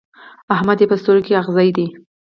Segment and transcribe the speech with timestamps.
[0.55, 1.87] احمد يې په سترګو کې اغزی دی.